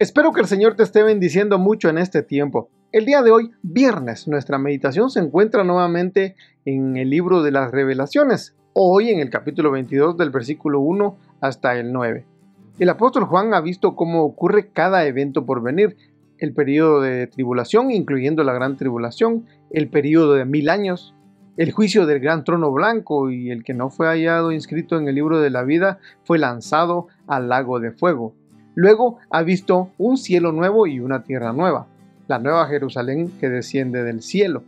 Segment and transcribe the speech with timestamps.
[0.00, 2.70] Espero que el Señor te esté bendiciendo mucho en este tiempo.
[2.90, 7.70] El día de hoy, viernes, nuestra meditación se encuentra nuevamente en el libro de las
[7.70, 12.24] revelaciones, hoy en el capítulo 22 del versículo 1 hasta el 9.
[12.78, 15.98] El apóstol Juan ha visto cómo ocurre cada evento por venir,
[16.38, 21.14] el periodo de tribulación, incluyendo la gran tribulación, el periodo de mil años,
[21.58, 25.14] el juicio del gran trono blanco y el que no fue hallado inscrito en el
[25.14, 28.34] libro de la vida fue lanzado al lago de fuego.
[28.74, 31.86] Luego ha visto un cielo nuevo y una tierra nueva,
[32.28, 34.62] la nueva Jerusalén que desciende del cielo.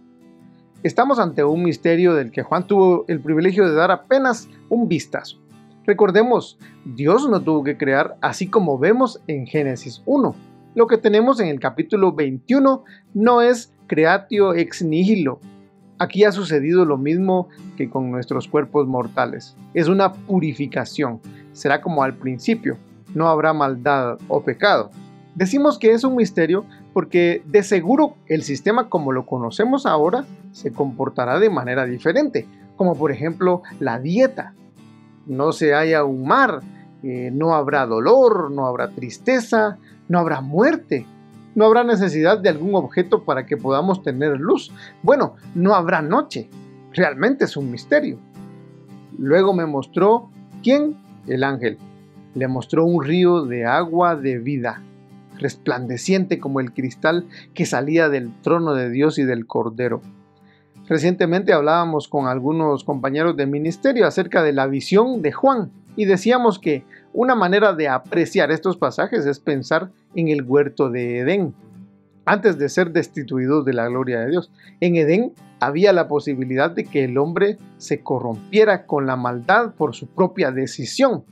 [0.83, 5.39] Estamos ante un misterio del que Juan tuvo el privilegio de dar apenas un vistazo.
[5.87, 10.35] Recordemos, Dios no tuvo que crear así como vemos en Génesis 1.
[10.75, 15.39] Lo que tenemos en el capítulo 21 no es creatio ex nihilo.
[15.99, 19.57] Aquí ha sucedido lo mismo que con nuestros cuerpos mortales.
[19.75, 21.21] Es una purificación.
[21.53, 22.79] Será como al principio,
[23.15, 24.91] no habrá maldad o pecado.
[25.35, 30.73] Decimos que es un misterio porque de seguro el sistema como lo conocemos ahora se
[30.73, 32.47] comportará de manera diferente,
[32.77, 34.55] como por ejemplo la dieta.
[35.27, 36.61] No se haya un mar,
[37.03, 41.07] eh, no habrá dolor, no habrá tristeza, no habrá muerte,
[41.55, 44.71] no habrá necesidad de algún objeto para que podamos tener luz.
[45.03, 46.51] Bueno, no habrá noche.
[46.93, 48.19] Realmente es un misterio.
[49.17, 50.31] Luego me mostró
[50.63, 50.97] quién,
[51.27, 51.79] el ángel,
[52.35, 54.83] le mostró un río de agua de vida,
[55.39, 60.03] resplandeciente como el cristal que salía del trono de Dios y del Cordero.
[60.89, 66.59] Recientemente hablábamos con algunos compañeros de ministerio acerca de la visión de Juan y decíamos
[66.59, 71.55] que una manera de apreciar estos pasajes es pensar en el huerto de Edén,
[72.25, 74.51] antes de ser destituidos de la gloria de Dios.
[74.81, 79.95] En Edén había la posibilidad de que el hombre se corrompiera con la maldad por
[79.95, 81.25] su propia decisión.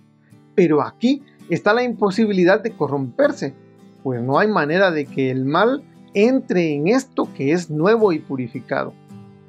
[0.61, 3.55] Pero aquí está la imposibilidad de corromperse,
[4.03, 5.83] pues no hay manera de que el mal
[6.13, 8.93] entre en esto que es nuevo y purificado.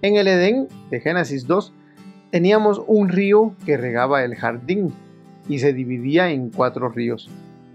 [0.01, 1.73] En el Edén de Génesis 2
[2.31, 4.93] teníamos un río que regaba el jardín
[5.49, 7.29] y se dividía en cuatro ríos.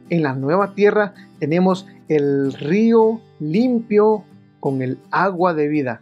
[0.09, 4.25] En la nueva tierra tenemos el río limpio
[4.61, 6.01] con el agua de vida.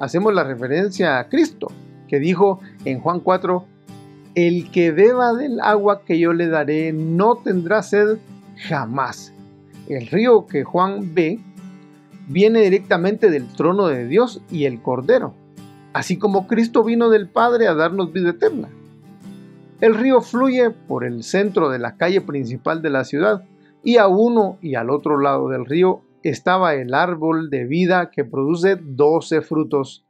[0.00, 1.68] Hacemos la referencia a Cristo,
[2.08, 3.64] que dijo en Juan 4,
[4.34, 8.18] el que beba del agua que yo le daré no tendrá sed
[8.56, 9.32] jamás.
[9.88, 11.38] El río que Juan ve
[12.28, 15.34] viene directamente del trono de Dios y el Cordero,
[15.92, 18.68] así como Cristo vino del Padre a darnos vida eterna.
[19.80, 23.44] El río fluye por el centro de la calle principal de la ciudad
[23.82, 28.24] y a uno y al otro lado del río estaba el árbol de vida que
[28.24, 30.04] produce 12 frutos,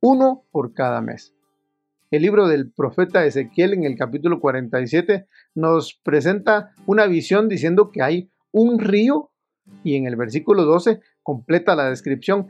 [0.00, 1.34] uno por cada mes.
[2.10, 8.02] El libro del profeta Ezequiel en el capítulo 47 nos presenta una visión diciendo que
[8.02, 9.30] hay un río
[9.84, 12.46] y en el versículo 12 completa la descripción.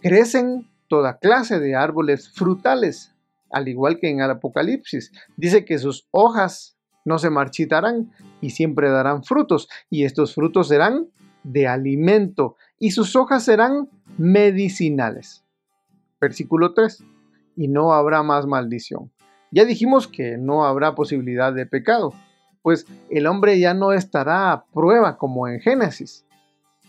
[0.00, 3.14] Crecen toda clase de árboles frutales,
[3.52, 5.12] al igual que en el Apocalipsis.
[5.36, 11.06] Dice que sus hojas no se marchitarán y siempre darán frutos, y estos frutos serán
[11.44, 15.44] de alimento y sus hojas serán medicinales.
[16.20, 17.04] Versículo 3
[17.60, 19.12] y no habrá más maldición.
[19.50, 22.14] Ya dijimos que no habrá posibilidad de pecado,
[22.62, 26.24] pues el hombre ya no estará a prueba como en Génesis.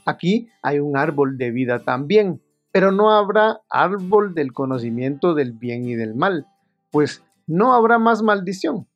[0.06, 2.42] Aquí hay un árbol de vida también,
[2.72, 6.48] pero no habrá árbol del conocimiento del bien y del mal,
[6.90, 8.88] pues no habrá más maldición.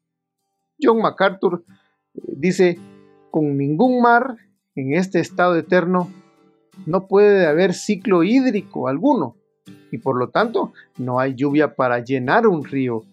[0.81, 1.65] John MacArthur
[2.13, 2.79] eh, dice,
[3.31, 4.37] con ningún mar
[4.75, 6.09] en este estado eterno
[6.85, 9.35] no puede haber ciclo hídrico alguno,
[9.95, 13.03] y por lo tanto no hay lluvia para llenar un río.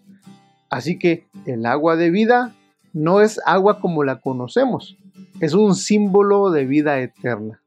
[0.69, 2.53] Así que el agua de vida
[2.91, 4.97] no es agua como la conocemos,
[5.39, 7.61] es un símbolo de vida eterna.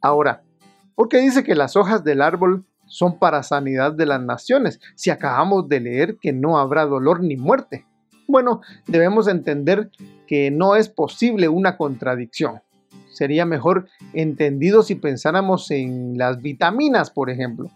[0.00, 0.42] Ahora,
[0.94, 5.10] ¿por qué dice que las hojas del árbol son para sanidad de las naciones si
[5.10, 7.84] acabamos de leer que no habrá dolor ni muerte?
[8.26, 9.90] Bueno, debemos entender
[10.26, 12.62] que no es posible una contradicción
[13.12, 17.70] sería mejor entendido si pensáramos en las vitaminas, por ejemplo.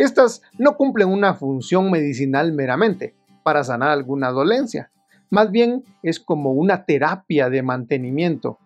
[0.00, 4.90] Estas no cumplen una función medicinal meramente para sanar alguna dolencia.
[5.28, 8.58] Más bien es como una terapia de mantenimiento.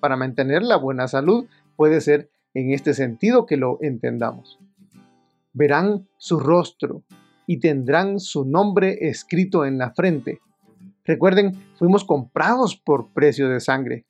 [0.00, 1.46] para mantener la buena salud.
[1.76, 4.58] Puede ser en este sentido que lo entendamos.
[5.52, 7.02] Verán su rostro
[7.46, 10.40] y tendrán su nombre escrito en la frente.
[11.04, 14.06] Recuerden, fuimos comprados por precio de sangre.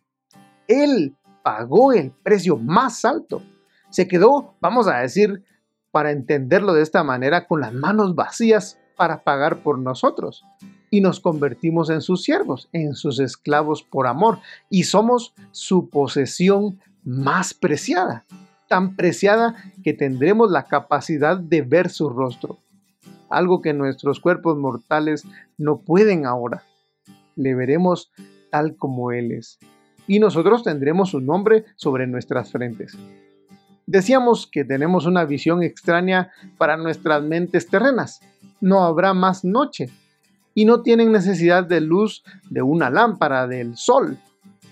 [0.69, 3.43] Él pagó el precio más alto.
[3.91, 5.43] Se quedó, vamos a decir,
[5.91, 10.45] para entenderlo de esta manera, con las manos vacías para pagar por nosotros.
[10.91, 14.41] Y nos convertimos en sus siervos, en sus esclavos por amor.
[14.71, 18.25] Y somos su posesión más preciada.
[18.69, 22.59] Tan preciada que tendremos la capacidad de ver su rostro.
[23.31, 25.25] Algo que nuestros cuerpos mortales
[25.59, 26.65] no pueden ahora.
[27.37, 28.11] Le veremos
[28.51, 29.59] tal como Él es.
[30.07, 32.97] Y nosotros tendremos su nombre sobre nuestras frentes.
[33.89, 38.21] Decíamos que tenemos una visión extraña para nuestras mentes terrenas.
[38.61, 39.89] No habrá más noche
[40.53, 44.19] y no tienen necesidad de luz de una lámpara del sol,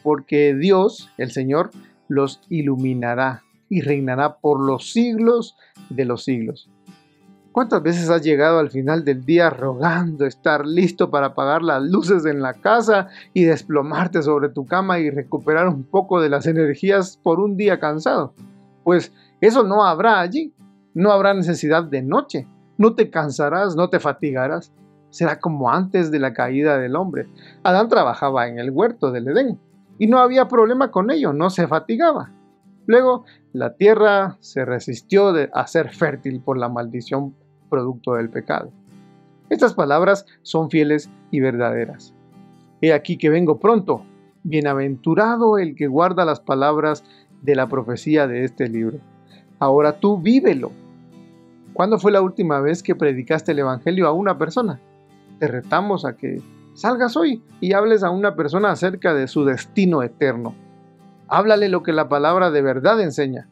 [0.03, 1.71] porque Dios, el Señor,
[2.09, 5.57] los iluminará y reinará por los siglos
[5.89, 6.69] de los siglos.
[7.53, 12.27] ¿Cuántas veces has llegado al final del día rogando estar listo para apagar las luces
[12.27, 17.17] en la casa y desplomarte sobre tu cama y recuperar un poco de las energías
[17.17, 18.35] por un día cansado?
[18.87, 20.55] Pues eso no habrá allí.
[20.95, 22.47] No habrá necesidad de noche.
[22.79, 24.73] No te cansarás, no te fatigarás.
[25.11, 27.27] Será como antes de la caída del hombre.
[27.65, 29.59] Adán trabajaba en el huerto del Edén
[29.99, 32.31] y no había problema con ello, no se fatigaba.
[32.87, 37.35] Luego, la tierra se resistió a ser fértil por la maldición
[37.69, 38.71] producto del pecado.
[39.51, 42.15] Estas palabras son fieles y verdaderas.
[42.81, 44.07] He aquí que vengo pronto.
[44.45, 47.03] Bienaventurado el que guarda las palabras
[47.43, 48.99] de la profecía de este libro.
[49.59, 50.73] Ahora tú vívelo.
[51.73, 54.81] ¿Cuándo fue la última vez que predicaste el Evangelio a una persona?
[55.39, 56.41] Te retamos a que
[56.75, 60.55] salgas hoy y hables a una persona acerca de su destino eterno.
[61.29, 63.49] Háblale lo que la palabra de verdad enseña.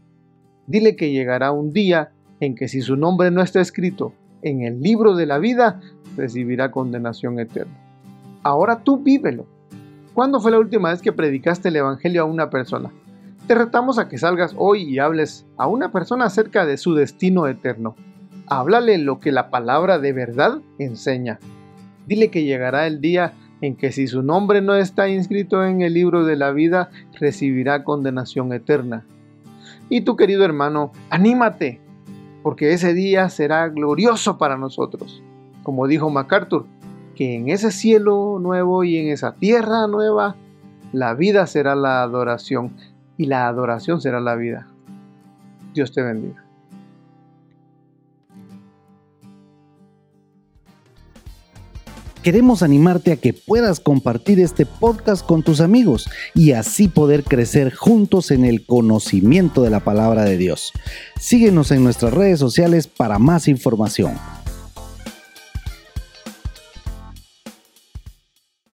[0.66, 4.80] Dile que llegará un día en que si su nombre no está escrito en el
[4.80, 5.80] libro de la vida,
[6.16, 7.74] recibirá condenación eterna.
[8.42, 9.46] Ahora tú vívelo.
[10.12, 12.92] ¿Cuándo fue la última vez que predicaste el Evangelio a una persona?
[13.46, 17.46] Te retamos a que salgas hoy y hables a una persona acerca de su destino
[17.46, 17.94] eterno.
[18.46, 21.38] Háblale lo que la palabra de verdad enseña.
[22.06, 25.92] Dile que llegará el día en que si su nombre no está inscrito en el
[25.92, 26.88] libro de la vida,
[27.20, 29.04] recibirá condenación eterna.
[29.90, 31.82] Y tu querido hermano, anímate,
[32.42, 35.22] porque ese día será glorioso para nosotros.
[35.62, 36.64] Como dijo MacArthur,
[37.14, 40.34] que en ese cielo nuevo y en esa tierra nueva,
[40.92, 42.72] la vida será la adoración
[43.16, 44.66] y la adoración será la vida.
[45.72, 46.44] Dios te bendiga.
[52.24, 57.74] Queremos animarte a que puedas compartir este podcast con tus amigos y así poder crecer
[57.74, 60.72] juntos en el conocimiento de la palabra de Dios.
[61.20, 64.14] Síguenos en nuestras redes sociales para más información.